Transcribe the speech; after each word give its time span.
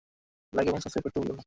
Like 0.53 0.67
এবং 0.67 0.79
subscribe 0.81 1.03
করতে 1.05 1.17
ভুলবেন 1.19 1.29
না! 1.29 1.39